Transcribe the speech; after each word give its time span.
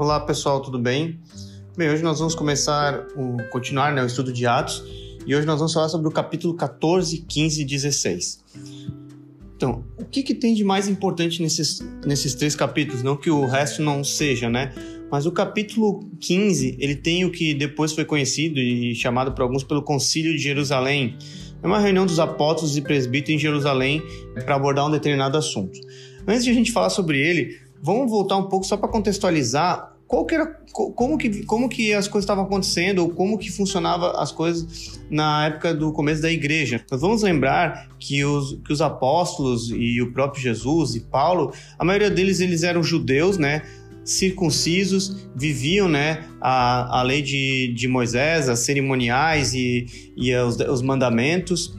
Olá 0.00 0.18
pessoal, 0.18 0.62
tudo 0.62 0.78
bem? 0.78 1.20
Bem, 1.76 1.90
hoje 1.90 2.02
nós 2.02 2.18
vamos 2.18 2.34
começar 2.34 3.06
o 3.14 3.36
continuar 3.50 3.92
né, 3.92 4.02
o 4.02 4.06
estudo 4.06 4.32
de 4.32 4.46
Atos 4.46 4.82
e 5.26 5.34
hoje 5.34 5.46
nós 5.46 5.58
vamos 5.58 5.74
falar 5.74 5.90
sobre 5.90 6.08
o 6.08 6.10
capítulo 6.10 6.54
14, 6.54 7.18
15 7.18 7.60
e 7.60 7.64
16. 7.66 8.44
Então, 9.54 9.84
o 9.98 10.06
que, 10.06 10.22
que 10.22 10.34
tem 10.34 10.54
de 10.54 10.64
mais 10.64 10.88
importante 10.88 11.42
nesses, 11.42 11.80
nesses 12.06 12.34
três 12.34 12.56
capítulos? 12.56 13.02
Não 13.02 13.14
que 13.14 13.30
o 13.30 13.44
resto 13.44 13.82
não 13.82 14.02
seja, 14.02 14.48
né? 14.48 14.72
Mas 15.10 15.26
o 15.26 15.32
capítulo 15.32 16.08
15, 16.18 16.78
ele 16.80 16.94
tem 16.94 17.26
o 17.26 17.30
que 17.30 17.52
depois 17.52 17.92
foi 17.92 18.06
conhecido 18.06 18.58
e 18.58 18.94
chamado 18.94 19.32
por 19.32 19.42
alguns 19.42 19.64
pelo 19.64 19.82
Concílio 19.82 20.32
de 20.32 20.38
Jerusalém. 20.38 21.18
É 21.62 21.66
uma 21.66 21.78
reunião 21.78 22.06
dos 22.06 22.18
apóstolos 22.18 22.74
e 22.74 22.80
presbíteros 22.80 23.34
em 23.34 23.38
Jerusalém 23.38 24.02
para 24.46 24.54
abordar 24.54 24.86
um 24.86 24.90
determinado 24.90 25.36
assunto. 25.36 25.78
Antes 26.26 26.42
de 26.42 26.50
a 26.50 26.54
gente 26.54 26.72
falar 26.72 26.88
sobre 26.88 27.18
ele, 27.20 27.58
vamos 27.82 28.10
voltar 28.10 28.38
um 28.38 28.44
pouco 28.44 28.64
só 28.64 28.78
para 28.78 28.88
contextualizar 28.88 29.89
qual 30.10 30.26
que 30.26 30.34
era, 30.34 30.46
como, 30.72 31.16
que, 31.16 31.44
como 31.44 31.68
que 31.68 31.94
as 31.94 32.08
coisas 32.08 32.24
estavam 32.24 32.42
acontecendo 32.42 32.98
ou 32.98 33.10
como 33.10 33.38
que 33.38 33.48
funcionava 33.48 34.20
as 34.20 34.32
coisas 34.32 34.98
na 35.08 35.46
época 35.46 35.72
do 35.72 35.92
começo 35.92 36.20
da 36.20 36.28
igreja. 36.28 36.84
Nós 36.90 37.00
vamos 37.00 37.22
lembrar 37.22 37.88
que 37.96 38.24
os, 38.24 38.58
que 38.66 38.72
os 38.72 38.82
apóstolos 38.82 39.70
e 39.70 40.02
o 40.02 40.12
próprio 40.12 40.42
Jesus 40.42 40.96
e 40.96 41.00
Paulo, 41.00 41.52
a 41.78 41.84
maioria 41.84 42.10
deles 42.10 42.40
eles 42.40 42.64
eram 42.64 42.82
judeus, 42.82 43.38
né? 43.38 43.62
circuncisos 44.02 45.28
viviam 45.36 45.88
né, 45.88 46.24
a, 46.40 46.98
a 46.98 47.02
lei 47.04 47.22
de, 47.22 47.72
de 47.72 47.86
Moisés, 47.86 48.48
as 48.48 48.58
cerimoniais 48.60 49.54
e, 49.54 49.86
e 50.16 50.34
os, 50.34 50.56
os 50.56 50.82
mandamentos. 50.82 51.78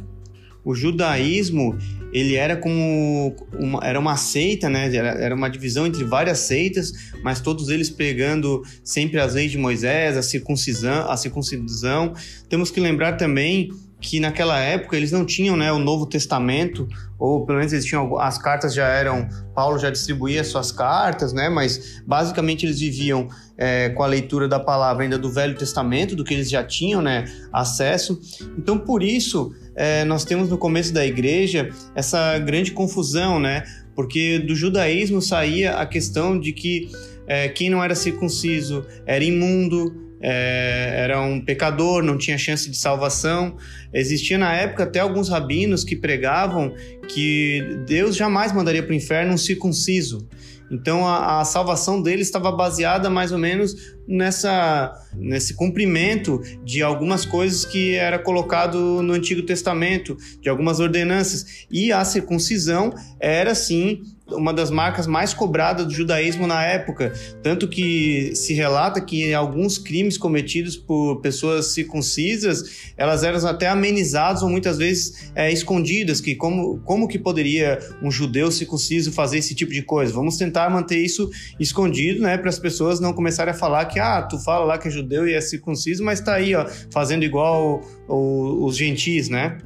O 0.64 0.74
judaísmo 0.74 1.78
ele 2.12 2.36
era 2.36 2.56
como 2.56 3.36
uma, 3.54 3.80
era 3.84 4.00
uma 4.00 4.18
seita, 4.18 4.70
né? 4.70 4.94
Era, 4.94 5.10
era, 5.10 5.36
uma 5.36 5.50
divisão 5.50 5.88
entre 5.88 6.04
várias 6.04 6.40
seitas, 6.40 6.92
mas 7.24 7.40
todos 7.40 7.70
eles 7.70 7.90
pregando 7.90 8.62
sempre 8.84 9.20
as 9.20 9.34
leis 9.34 9.52
de 9.52 9.58
Moisés, 9.58 10.18
a 10.18 10.22
circuncisão, 10.22 11.10
a 11.10 11.16
circuncisão. 11.18 12.14
Temos 12.50 12.70
que 12.70 12.80
lembrar 12.80 13.14
também 13.14 13.70
que 14.02 14.20
naquela 14.20 14.60
época 14.60 14.98
eles 14.98 15.12
não 15.12 15.24
tinham 15.24 15.56
né, 15.56 15.72
o 15.72 15.78
Novo 15.78 16.08
Testamento, 16.08 16.88
ou 17.20 17.46
pelo 17.46 17.60
menos 17.60 17.72
eles 17.72 17.86
tinham 17.86 18.18
as 18.18 18.38
cartas 18.38 18.74
já 18.74 18.88
eram 18.88 19.30
Paulo 19.54 19.78
já 19.78 19.92
distribuía 19.92 20.44
suas 20.44 20.72
cartas, 20.72 21.32
né? 21.32 21.50
Mas 21.50 22.02
basicamente 22.06 22.66
eles 22.66 22.80
viviam 22.80 23.30
é, 23.56 23.90
com 23.90 24.02
a 24.02 24.08
leitura 24.08 24.48
da 24.48 24.60
palavra 24.60 25.04
ainda 25.04 25.20
do 25.20 25.32
Velho 25.32 25.56
Testamento, 25.56 26.16
do 26.16 26.24
que 26.24 26.34
eles 26.34 26.50
já 26.50 26.64
tinham, 26.64 27.00
né? 27.00 27.26
Acesso. 27.54 28.20
Então 28.58 28.80
por 28.80 29.04
isso 29.04 29.54
é, 29.76 30.04
nós 30.04 30.26
temos 30.26 30.50
no 30.50 30.58
começo 30.58 30.92
da 30.92 31.06
igreja 31.06 31.70
essa 31.94 32.40
grande 32.40 32.72
confusão, 32.72 33.40
né? 33.40 33.64
Porque 33.96 34.40
do 34.40 34.56
judaísmo 34.56 35.22
saía 35.22 35.76
a 35.76 35.86
questão 35.86 36.40
de 36.40 36.52
que 36.54 36.90
é, 37.28 37.50
quem 37.50 37.70
não 37.70 37.84
era 37.84 37.94
circunciso 37.94 38.84
era 39.06 39.24
imundo, 39.24 40.11
é, 40.22 40.94
era 40.98 41.22
um 41.22 41.44
pecador, 41.44 42.04
não 42.04 42.18
tinha 42.18 42.38
chance 42.38 42.70
de 42.70 42.78
salvação. 42.78 43.58
Existia 43.94 44.38
na 44.38 44.54
época 44.54 44.84
até 44.84 45.00
alguns 45.00 45.30
rabinos 45.30 45.84
que 45.84 45.96
pregavam 45.96 46.74
que 47.08 47.62
Deus 47.88 48.16
jamais 48.16 48.52
mandaria 48.52 48.84
para 48.84 48.92
o 48.92 48.96
inferno 48.96 49.34
um 49.34 49.38
circunciso. 49.38 50.28
Então 50.72 51.06
a, 51.06 51.42
a, 51.42 51.46
salvação 51.46 52.02
dele 52.02 52.22
estava 52.22 52.50
baseada 52.52 53.10
mais 53.10 53.34
ou 53.34 53.38
menos 53.38 53.76
nessa 54.08 54.94
nesse 55.14 55.54
cumprimento 55.54 56.42
de 56.64 56.82
algumas 56.82 57.26
coisas 57.26 57.66
que 57.66 57.96
era 57.96 58.18
colocado 58.18 59.02
no 59.02 59.14
Antigo 59.14 59.42
Testamento, 59.44 60.18
de 60.42 60.50
algumas 60.50 60.80
ordenanças. 60.80 61.66
E 61.70 61.92
a 61.92 62.04
circuncisão 62.06 62.94
era 63.20 63.54
sim 63.54 64.02
uma 64.34 64.54
das 64.54 64.72
marcas 64.72 65.08
mais 65.08 65.34
cobradas 65.34 65.86
do 65.86 65.94
judaísmo 65.94 66.48
na 66.48 66.64
época, 66.64 67.14
tanto 67.44 67.68
que 67.68 68.34
se 68.36 68.54
relata 68.54 69.02
que 69.02 69.34
alguns 69.34 69.78
crimes 69.78 70.18
cometidos 70.18 70.76
por 70.78 71.22
pessoas 71.22 71.74
circuncisas, 71.74 72.92
elas 72.98 73.24
eram 73.24 73.46
até 73.48 73.68
amenizadas 73.68 74.42
ou 74.44 74.50
muitas 74.50 74.78
vezes 74.78 75.32
é, 75.36 75.52
escondidas, 75.52 76.22
que 76.22 76.36
como, 76.36 76.80
como 76.80 77.08
que 77.08 77.20
poderia 77.20 77.80
um 78.02 78.12
judeu 78.12 78.52
circunciso 78.52 79.12
fazer 79.12 79.40
esse 79.40 79.56
tipo 79.56 79.72
de 79.72 79.82
coisa? 79.82 80.14
Vamos 80.14 80.38
tentar 80.38 80.70
manter 80.70 81.00
isso 81.00 81.30
escondido, 81.60 82.22
né, 82.22 82.38
para 82.38 82.50
as 82.50 82.60
pessoas 82.60 83.00
não 83.00 83.14
começarem 83.14 83.54
a 83.54 83.58
falar 83.58 83.86
que, 83.92 84.00
ah, 84.00 84.22
tu 84.22 84.40
fala 84.40 84.66
lá 84.66 84.78
que 84.78 84.88
é 84.88 84.92
judeu 84.92 85.28
e 85.28 85.34
é 85.34 85.42
circunciso, 85.42 86.04
mas 86.04 86.20
tá 86.22 86.36
aí, 86.36 86.56
ó, 86.56 86.66
fazendo 86.92 87.24
igual 87.24 87.84
o, 88.08 88.14
o, 88.14 88.66
os 88.66 88.78
gentis, 88.78 89.30
né? 89.30 89.58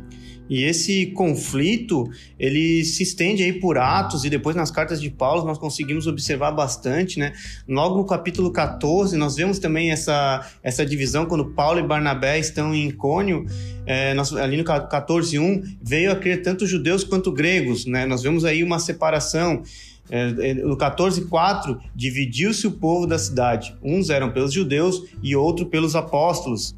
E 0.50 0.64
esse 0.64 1.08
conflito, 1.08 2.08
ele 2.38 2.84
se 2.84 3.02
estende 3.02 3.44
aí 3.44 3.54
por 3.54 3.78
Atos 3.78 4.24
e 4.26 4.30
depois 4.30 4.56
nas 4.56 4.70
cartas 4.70 5.02
de 5.02 5.10
Paulo 5.10 5.44
nós 5.44 5.58
conseguimos 5.58 6.06
observar 6.06 6.52
bastante, 6.52 7.18
né? 7.18 7.34
Logo 7.68 7.98
no 7.98 8.06
capítulo 8.06 8.52
14, 8.52 9.18
nós 9.18 9.36
vemos 9.36 9.58
também 9.58 9.92
essa, 9.92 10.48
essa 10.62 10.86
divisão 10.86 11.26
quando 11.26 11.54
Paulo 11.54 11.80
e 11.80 11.84
Barnabé 11.84 12.38
estão 12.38 12.76
em 12.76 12.92
Cônio, 12.92 13.46
é, 13.88 14.14
nós, 14.14 14.34
ali 14.34 14.58
no 14.58 14.64
14.1, 14.64 15.78
veio 15.82 16.12
a 16.12 16.16
crer 16.16 16.44
tanto 16.44 16.68
judeus 16.68 17.04
quanto 17.04 17.32
gregos, 17.32 17.86
né? 17.86 18.06
Nós 18.06 18.22
vemos 18.22 18.46
aí 18.46 18.64
uma 18.64 18.78
separação. 18.78 19.64
É, 20.10 20.52
é 20.52 20.54
no 20.54 20.78
14.4, 20.78 21.80
dividiu-se 21.96 22.68
o 22.68 22.72
povo 22.72 23.08
da 23.08 23.18
cidade. 23.18 23.76
Uns 23.82 24.10
eram 24.10 24.32
pelos 24.32 24.54
judeus 24.54 25.04
e 25.22 25.36
outro 25.36 25.66
pelos 25.66 25.96
apóstolos. 25.96 26.76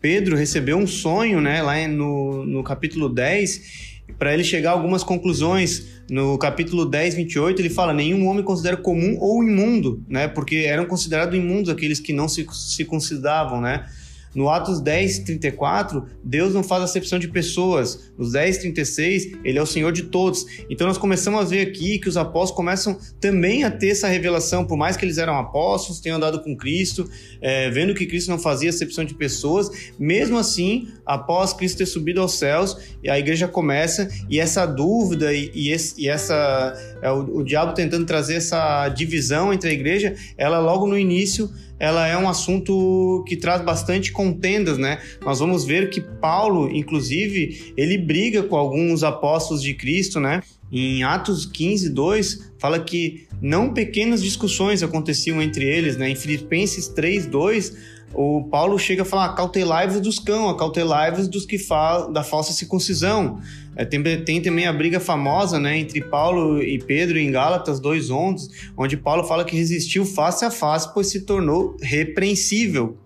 Pedro 0.00 0.36
recebeu 0.36 0.78
um 0.78 0.86
sonho, 0.86 1.40
né, 1.40 1.62
lá 1.62 1.86
no, 1.86 2.46
no 2.46 2.62
capítulo 2.62 3.08
10, 3.08 4.00
para 4.18 4.32
ele 4.32 4.42
chegar 4.42 4.70
a 4.70 4.72
algumas 4.72 5.04
conclusões. 5.04 6.00
No 6.10 6.36
capítulo 6.38 6.84
10, 6.84 7.14
28, 7.14 7.60
ele 7.60 7.70
fala: 7.70 7.92
nenhum 7.92 8.26
homem 8.26 8.42
considera 8.42 8.76
comum 8.76 9.16
ou 9.20 9.44
imundo, 9.44 10.02
né, 10.08 10.26
porque 10.26 10.56
eram 10.56 10.86
considerados 10.86 11.36
imundos 11.36 11.68
aqueles 11.68 12.00
que 12.00 12.12
não 12.12 12.28
se, 12.28 12.46
se 12.50 12.84
consideravam, 12.84 13.60
né. 13.60 13.86
No 14.34 14.48
Atos 14.48 14.80
10, 14.80 15.20
34, 15.20 16.06
Deus 16.22 16.54
não 16.54 16.62
faz 16.62 16.82
acepção 16.82 17.18
de 17.18 17.28
pessoas. 17.28 18.12
Nos 18.16 18.32
10, 18.32 18.58
36, 18.58 19.32
ele 19.44 19.58
é 19.58 19.62
o 19.62 19.66
Senhor 19.66 19.92
de 19.92 20.04
todos. 20.04 20.46
Então 20.68 20.86
nós 20.86 20.98
começamos 20.98 21.40
a 21.40 21.44
ver 21.44 21.66
aqui 21.66 21.98
que 21.98 22.08
os 22.08 22.16
apóstolos 22.16 22.56
começam 22.56 22.98
também 23.20 23.64
a 23.64 23.70
ter 23.70 23.90
essa 23.90 24.08
revelação, 24.08 24.64
por 24.64 24.76
mais 24.76 24.96
que 24.96 25.04
eles 25.04 25.18
eram 25.18 25.38
apóstolos, 25.38 26.00
tenham 26.00 26.16
andado 26.16 26.42
com 26.42 26.56
Cristo, 26.56 27.08
é, 27.40 27.70
vendo 27.70 27.94
que 27.94 28.06
Cristo 28.06 28.30
não 28.30 28.38
fazia 28.38 28.70
acepção 28.70 29.04
de 29.04 29.14
pessoas, 29.14 29.92
mesmo 29.98 30.38
assim, 30.38 30.88
após 31.04 31.52
Cristo 31.52 31.78
ter 31.78 31.86
subido 31.86 32.20
aos 32.20 32.34
céus, 32.34 32.76
a 33.08 33.18
igreja 33.18 33.48
começa 33.48 34.08
e 34.28 34.38
essa 34.38 34.66
dúvida 34.66 35.32
e, 35.32 35.50
e, 35.54 35.70
esse, 35.70 36.00
e 36.00 36.08
essa 36.08 36.74
é, 37.02 37.10
o, 37.10 37.38
o 37.38 37.44
diabo 37.44 37.72
tentando 37.74 38.06
trazer 38.06 38.34
essa 38.34 38.88
divisão 38.88 39.52
entre 39.52 39.70
a 39.70 39.72
igreja, 39.72 40.14
ela 40.36 40.58
logo 40.58 40.86
no 40.86 40.98
início 40.98 41.50
ela 41.80 42.06
é 42.06 42.16
um 42.16 42.28
assunto 42.28 43.24
que 43.26 43.34
traz 43.36 43.62
bastante 43.62 44.12
contendas, 44.12 44.76
né? 44.76 45.00
Nós 45.24 45.38
vamos 45.38 45.64
ver 45.64 45.88
que 45.88 46.02
Paulo, 46.02 46.70
inclusive, 46.70 47.72
ele 47.74 47.96
briga 47.96 48.42
com 48.42 48.54
alguns 48.54 49.02
apóstolos 49.02 49.62
de 49.62 49.72
Cristo, 49.72 50.20
né? 50.20 50.42
Em 50.70 51.02
Atos 51.02 51.46
15, 51.46 51.88
2, 51.88 52.52
fala 52.58 52.78
que 52.78 53.26
não 53.40 53.72
pequenas 53.72 54.22
discussões 54.22 54.82
aconteciam 54.82 55.40
entre 55.40 55.64
eles, 55.64 55.96
né? 55.96 56.10
Em 56.10 56.14
Filipenses 56.14 56.86
3, 56.88 57.26
2, 57.26 57.76
o 58.12 58.44
Paulo 58.50 58.78
chega 58.78 59.02
a 59.02 59.04
falar: 59.04 59.30
cautelai-vos 59.34 60.00
dos 60.00 60.18
cão, 60.18 60.54
cautelai-vos 60.56 61.28
dos 61.28 61.46
que 61.46 61.58
falam 61.58 62.12
da 62.12 62.22
falsa 62.22 62.52
circuncisão. 62.52 63.40
É, 63.80 63.84
tem, 63.86 64.02
tem, 64.02 64.42
também 64.42 64.66
a 64.66 64.72
briga 64.74 65.00
famosa 65.00 65.58
né, 65.58 65.78
entre 65.78 66.02
Paulo 66.02 66.62
e 66.62 66.78
Pedro 66.78 67.18
em 67.18 67.30
Gálatas 67.30 67.80
2,11, 67.80 68.50
onde 68.76 68.94
Paulo 68.94 69.24
fala 69.24 69.42
que 69.42 69.56
resistiu 69.56 70.04
face 70.04 70.44
a 70.44 70.50
face, 70.50 70.92
pois 70.92 71.06
se 71.06 71.22
tornou 71.22 71.78
repreensível. 71.80 72.98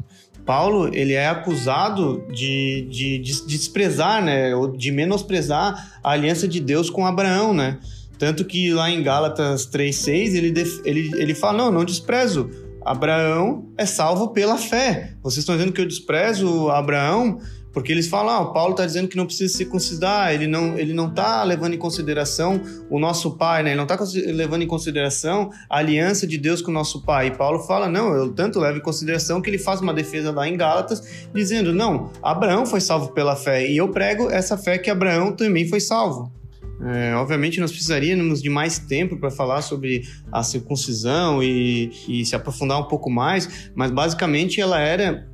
Paulo 0.45 0.91
ele 0.93 1.13
é 1.13 1.29
acusado 1.29 2.27
de, 2.33 2.89
de, 2.91 3.19
de 3.19 3.47
desprezar, 3.47 4.21
né, 4.21 4.53
ou 4.57 4.77
de 4.77 4.91
menosprezar 4.91 6.01
a 6.03 6.11
aliança 6.11 6.49
de 6.49 6.59
Deus 6.59 6.91
com 6.91 7.07
Abraão, 7.07 7.55
né? 7.55 7.79
Tanto 8.19 8.45
que 8.45 8.73
lá 8.73 8.91
em 8.91 9.01
Gálatas 9.01 9.71
3,6 9.71 10.35
ele, 10.35 10.55
ele, 10.85 11.11
ele 11.15 11.35
fala: 11.37 11.59
Não, 11.59 11.71
não 11.71 11.85
desprezo. 11.85 12.51
Abraão 12.85 13.73
é 13.79 13.87
salvo 13.87 14.29
pela 14.29 14.57
fé. 14.57 15.15
Vocês 15.23 15.39
estão 15.39 15.57
dizendo 15.57 15.73
que 15.73 15.81
eu 15.81 15.87
desprezo 15.87 16.69
Abraão? 16.69 17.39
Porque 17.75 17.91
eles 17.91 18.07
falam, 18.07 18.33
ah, 18.33 18.41
o 18.41 18.53
Paulo 18.53 18.71
está 18.71 18.87
dizendo 18.87 19.09
que 19.09 19.17
não 19.17 19.27
precisa 19.27 19.51
se 19.51 19.59
circuncidar, 19.59 20.33
ele 20.33 20.47
não 20.47 20.79
ele 20.79 20.95
não 20.95 21.09
está 21.09 21.43
levando 21.43 21.75
em 21.75 21.79
consideração 21.79 22.63
o 22.89 23.01
nosso 23.01 23.33
pai, 23.33 23.65
né? 23.65 23.71
Ele 23.71 23.77
não 23.77 23.83
está 23.83 23.99
levando 24.33 24.63
em 24.63 24.67
consideração 24.67 25.51
a 25.69 25.79
aliança 25.79 26.25
de 26.25 26.39
Deus 26.39 26.63
com 26.63 26.71
o 26.71 26.75
nosso 26.75 27.03
pai. 27.03 27.27
E 27.27 27.31
Paulo 27.33 27.59
fala, 27.59 27.89
não, 27.89 28.15
eu 28.15 28.33
tanto 28.33 28.61
levo 28.61 28.79
em 28.79 28.81
consideração 28.83 29.43
que 29.43 29.51
ele 29.51 29.59
faz 29.59 29.81
uma 29.81 29.93
defesa 29.93 30.31
lá 30.31 30.49
em 30.49 30.57
Gálatas, 30.57 31.27
dizendo, 31.35 31.75
não, 31.75 32.13
Abraão 32.23 32.65
foi 32.65 32.81
salvo 32.81 33.09
pela 33.09 33.35
fé, 33.35 33.69
e 33.69 33.77
eu 33.77 33.89
prego 33.89 34.31
essa 34.31 34.57
fé 34.57 34.79
que 34.79 34.89
Abraão 34.89 35.33
também 35.33 35.69
foi 35.69 35.81
salvo. 35.81 36.33
É, 36.81 37.15
obviamente 37.15 37.61
nós 37.61 37.71
precisaríamos 37.71 38.43
de 38.43 38.51
mais 38.51 38.79
tempo 38.79 39.17
para 39.17 39.31
falar 39.31 39.63
sobre 39.63 40.03
a 40.31 40.43
circuncisão 40.43 41.43
e, 41.43 41.91
e 42.09 42.25
se 42.27 42.37
aprofundar 42.37 42.79
um 42.79 42.85
pouco 42.85 43.09
mais, 43.11 43.71
mas 43.75 43.91
basicamente 43.91 44.61
ela 44.61 44.79
era 44.79 45.27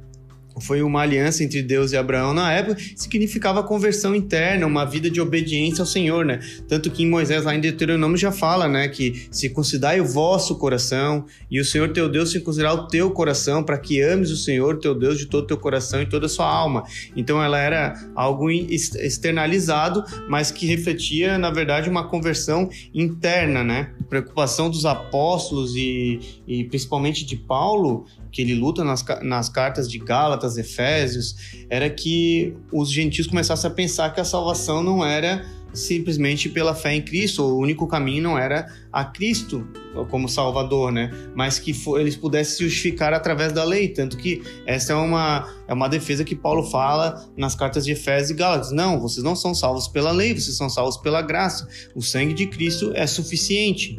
foi 0.59 0.83
uma 0.83 1.03
aliança 1.03 1.45
entre 1.45 1.63
Deus 1.63 1.93
e 1.93 1.97
Abraão 1.97 2.35
na 2.35 2.53
época, 2.53 2.81
significava 2.97 3.63
conversão 3.63 4.15
interna, 4.15 4.67
uma 4.67 4.85
vida 4.85 5.11
de 5.11 5.21
obediência 5.21 5.83
ao 5.83 5.87
Senhor, 5.87 6.25
né? 6.25 6.41
Tanto 6.69 6.91
que 6.91 7.03
em 7.03 7.09
Moisés, 7.09 7.45
lá 7.45 7.55
em 7.55 7.61
Deuteronômio, 7.61 8.17
já 8.17 8.33
fala, 8.33 8.69
né, 8.69 8.89
que 8.89 9.29
se 9.31 9.49
considerai 9.51 10.01
o 10.01 10.05
vosso 10.05 10.57
coração 10.57 11.25
e 11.51 11.61
o 11.61 11.65
Senhor 11.65 11.91
teu 11.91 12.09
Deus 12.09 12.33
se 12.33 12.41
considerar 12.41 12.75
o 12.75 12.89
teu 12.89 13.11
coração, 13.11 13.63
para 13.63 13.79
que 13.79 14.01
ames 14.01 14.31
o 14.31 14.37
Senhor 14.37 14.79
teu 14.79 14.95
Deus 14.95 15.19
de 15.19 15.27
todo 15.27 15.45
o 15.45 15.47
teu 15.47 15.57
coração 15.57 16.03
e 16.03 16.07
toda 16.07 16.27
a 16.27 16.29
sua 16.29 16.47
alma. 16.47 16.85
Então 17.17 17.43
ela 17.43 17.59
era 17.59 17.95
algo 18.15 18.51
externalizado, 18.51 20.05
mas 20.29 20.51
que 20.51 20.67
refletia, 20.67 21.39
na 21.39 21.51
verdade, 21.51 21.89
uma 21.89 22.09
conversão 22.09 22.69
interna, 22.95 23.63
né? 23.63 23.91
Preocupação 24.11 24.69
dos 24.69 24.85
apóstolos 24.85 25.75
e, 25.75 26.43
e 26.47 26.65
principalmente 26.65 27.25
de 27.25 27.37
Paulo 27.37 28.05
que 28.31 28.43
ele 28.43 28.55
luta 28.55 28.85
nas, 28.85 29.05
nas 29.23 29.49
cartas 29.49 29.91
de 29.91 29.99
Gálatas, 29.99 30.59
Efésios, 30.59 31.65
era 31.71 31.89
que 31.89 32.55
os 32.73 32.91
gentios 32.91 33.27
começassem 33.27 33.71
a 33.71 33.73
pensar 33.73 34.13
que 34.13 34.21
a 34.21 34.25
salvação 34.25 34.83
não 34.83 35.05
era 35.05 35.47
simplesmente 35.73 36.49
pela 36.49 36.75
fé 36.75 36.95
em 36.95 37.03
Cristo, 37.03 37.43
o 37.43 37.59
único 37.59 37.87
caminho 37.87 38.23
não 38.23 38.39
era 38.39 38.67
a 38.93 39.05
Cristo 39.05 39.67
como 40.09 40.29
Salvador, 40.29 40.93
né? 40.93 41.11
Mas 41.35 41.59
que 41.59 41.73
for, 41.73 42.01
eles 42.01 42.17
pudessem 42.17 42.57
se 42.57 42.65
justificar 42.65 43.13
através 43.13 43.53
da 43.53 43.65
lei, 43.65 43.89
tanto 43.89 44.17
que 44.17 44.43
essa 44.67 44.93
é 44.93 44.97
uma, 44.97 45.49
é 45.69 45.73
uma 45.73 45.89
defesa 45.89 46.25
que 46.25 46.35
Paulo 46.35 46.65
fala 46.65 47.29
nas 47.37 47.55
cartas 47.55 47.85
de 47.85 47.93
Efésios 47.93 48.31
e 48.31 48.35
Gálatas. 48.35 48.73
Não, 48.73 49.01
vocês 49.01 49.23
não 49.23 49.37
são 49.37 49.55
salvos 49.55 49.89
pela 49.89 50.13
lei, 50.13 50.35
vocês 50.35 50.57
são 50.57 50.69
salvos 50.69 50.97
pela 50.97 51.23
graça. 51.23 51.69
O 51.95 52.03
sangue 52.03 52.35
de 52.35 52.47
Cristo 52.47 52.93
é 52.95 53.07
suficiente. 53.07 53.99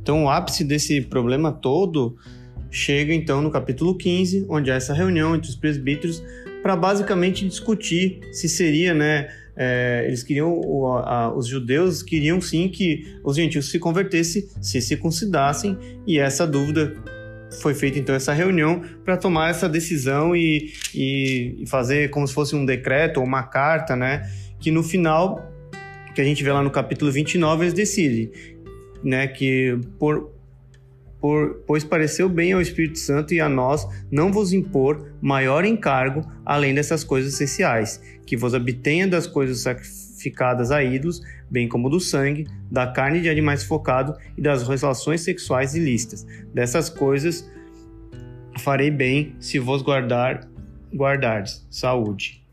Então, 0.00 0.24
o 0.24 0.28
ápice 0.28 0.64
desse 0.64 1.00
problema 1.00 1.50
todo 1.50 2.16
chega 2.70 3.14
então 3.14 3.40
no 3.40 3.50
capítulo 3.50 3.96
15, 3.96 4.46
onde 4.48 4.70
há 4.70 4.74
essa 4.74 4.92
reunião 4.92 5.34
entre 5.34 5.48
os 5.48 5.56
presbíteros 5.56 6.22
para 6.62 6.74
basicamente 6.74 7.46
discutir 7.46 8.20
se 8.32 8.48
seria, 8.48 8.92
né? 8.92 9.28
É, 9.56 10.04
eles 10.06 10.22
queriam, 10.22 10.52
o, 10.52 10.86
a, 10.96 11.34
os 11.34 11.46
judeus 11.46 12.02
queriam 12.02 12.40
sim 12.40 12.68
que 12.68 13.18
os 13.22 13.36
gentios 13.36 13.70
se 13.70 13.78
convertessem, 13.78 14.48
se 14.60 14.80
circuncidassem, 14.80 15.78
e 16.06 16.18
essa 16.18 16.46
dúvida 16.46 16.94
foi 17.60 17.74
feita 17.74 17.98
então 17.98 18.14
essa 18.14 18.32
reunião 18.32 18.82
para 19.04 19.16
tomar 19.16 19.50
essa 19.50 19.68
decisão 19.68 20.34
e, 20.34 20.72
e, 20.94 21.64
fazer 21.68 22.10
como 22.10 22.26
se 22.26 22.34
fosse 22.34 22.54
um 22.56 22.64
decreto 22.64 23.18
ou 23.18 23.26
uma 23.26 23.44
carta, 23.44 23.94
né? 23.94 24.28
Que 24.58 24.70
no 24.70 24.82
final, 24.82 25.52
que 26.14 26.20
a 26.20 26.24
gente 26.24 26.42
vê 26.42 26.50
lá 26.50 26.62
no 26.62 26.70
capítulo 26.70 27.12
29, 27.12 27.64
eles 27.64 27.74
decidem, 27.74 28.30
né? 29.02 29.28
Que 29.28 29.78
por, 29.98 30.33
por, 31.24 31.62
pois 31.66 31.82
pareceu 31.82 32.28
bem 32.28 32.52
ao 32.52 32.60
Espírito 32.60 32.98
Santo 32.98 33.32
e 33.32 33.40
a 33.40 33.48
nós 33.48 33.88
não 34.10 34.30
vos 34.30 34.52
impor 34.52 35.10
maior 35.22 35.64
encargo 35.64 36.20
além 36.44 36.74
dessas 36.74 37.02
coisas 37.02 37.32
essenciais, 37.32 37.98
que 38.26 38.36
vos 38.36 38.52
abstenha 38.52 39.08
das 39.08 39.26
coisas 39.26 39.60
sacrificadas 39.60 40.70
a 40.70 40.84
ídolos, 40.84 41.22
bem 41.50 41.66
como 41.66 41.88
do 41.88 41.98
sangue, 41.98 42.46
da 42.70 42.88
carne 42.88 43.22
de 43.22 43.30
animais 43.30 43.64
focado 43.64 44.14
e 44.36 44.42
das 44.42 44.68
relações 44.68 45.22
sexuais 45.22 45.74
ilícitas. 45.74 46.26
Dessas 46.52 46.90
coisas 46.90 47.50
farei 48.58 48.90
bem 48.90 49.34
se 49.40 49.58
vos 49.58 49.80
guardar 49.80 50.46
guardardes 50.94 51.66
saúde. 51.70 52.44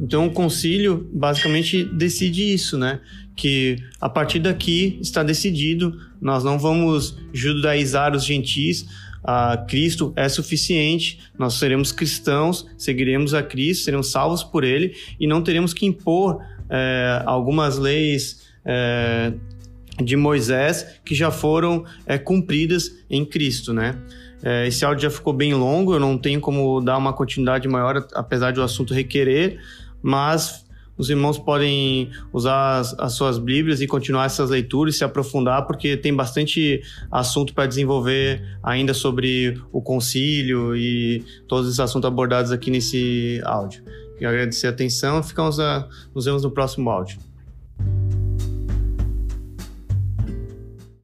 Então 0.00 0.28
o 0.28 0.32
concílio 0.32 1.06
basicamente 1.12 1.84
decide 1.84 2.54
isso, 2.54 2.78
né? 2.78 3.02
Que 3.38 3.76
a 4.00 4.08
partir 4.08 4.40
daqui 4.40 4.98
está 5.00 5.22
decidido, 5.22 5.96
nós 6.20 6.42
não 6.42 6.58
vamos 6.58 7.16
judaizar 7.32 8.12
os 8.12 8.24
gentis, 8.24 8.84
a 9.22 9.56
Cristo 9.56 10.12
é 10.16 10.28
suficiente, 10.28 11.20
nós 11.38 11.54
seremos 11.54 11.92
cristãos, 11.92 12.66
seguiremos 12.76 13.34
a 13.34 13.42
Cristo, 13.42 13.84
seremos 13.84 14.10
salvos 14.10 14.42
por 14.42 14.64
Ele 14.64 14.96
e 15.20 15.26
não 15.26 15.40
teremos 15.40 15.72
que 15.72 15.86
impor 15.86 16.40
é, 16.68 17.22
algumas 17.26 17.78
leis 17.78 18.48
é, 18.64 19.32
de 20.02 20.16
Moisés 20.16 20.98
que 21.04 21.14
já 21.14 21.30
foram 21.30 21.84
é, 22.06 22.18
cumpridas 22.18 22.90
em 23.08 23.24
Cristo, 23.24 23.72
né? 23.72 23.96
É, 24.42 24.66
esse 24.66 24.84
áudio 24.84 25.02
já 25.02 25.10
ficou 25.10 25.32
bem 25.32 25.52
longo, 25.54 25.92
eu 25.92 26.00
não 26.00 26.16
tenho 26.16 26.40
como 26.40 26.80
dar 26.80 26.96
uma 26.96 27.12
continuidade 27.12 27.68
maior, 27.68 28.06
apesar 28.14 28.52
de 28.52 28.60
o 28.60 28.62
assunto 28.62 28.94
requerer, 28.94 29.60
mas 30.02 30.64
os 30.98 31.08
irmãos 31.08 31.38
podem 31.38 32.10
usar 32.32 32.80
as, 32.80 32.98
as, 32.98 33.12
suas 33.12 33.38
Bíblias 33.38 33.80
e 33.80 33.86
continuar 33.86 34.26
essas 34.26 34.50
leituras, 34.50 34.98
se 34.98 35.04
aprofundar, 35.04 35.66
porque 35.66 35.96
tem 35.96 36.14
bastante 36.14 36.82
assunto 37.10 37.54
para 37.54 37.66
desenvolver 37.66 38.42
ainda 38.62 38.92
sobre 38.92 39.58
o 39.72 39.80
concílio 39.80 40.76
e 40.76 41.24
todos 41.46 41.68
esses 41.68 41.80
assuntos 41.80 42.08
abordados 42.08 42.50
aqui 42.50 42.70
nesse 42.70 43.40
áudio. 43.44 43.82
Quero 44.18 44.30
agradecer 44.30 44.66
a 44.66 44.70
atenção, 44.70 45.22
ficamos 45.22 45.60
a, 45.60 45.88
nos 46.12 46.24
vemos 46.24 46.42
no 46.42 46.50
próximo 46.50 46.90
áudio. 46.90 47.18